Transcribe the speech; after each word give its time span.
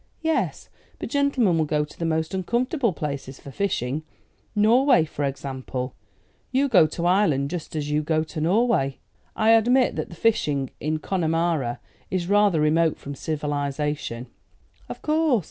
"Yes; 0.23 0.67
but 0.97 1.09
gentlemen 1.09 1.59
will 1.59 1.65
go 1.65 1.85
to 1.85 1.99
the 1.99 2.05
most 2.07 2.33
uncomfortable 2.33 2.91
places 2.91 3.39
for 3.39 3.51
fishing 3.51 4.01
Norway, 4.55 5.05
for 5.05 5.23
example. 5.25 5.93
You 6.51 6.67
go 6.69 6.87
to 6.87 7.05
Ireland 7.05 7.51
just 7.51 7.75
as 7.75 7.91
you 7.91 8.01
go 8.01 8.23
to 8.23 8.41
Norway." 8.41 8.97
"I 9.35 9.51
admit 9.51 9.95
that 9.97 10.09
the 10.09 10.15
fishing 10.15 10.71
in 10.79 10.97
Connemara 10.97 11.79
is 12.09 12.25
rather 12.27 12.59
remote 12.59 12.97
from 12.97 13.13
civilisation" 13.13 14.25
"Of 14.89 15.03
course. 15.03 15.39